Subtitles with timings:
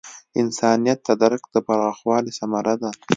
[0.41, 2.89] انسانیت د درک د پراخوالي ثمره ده.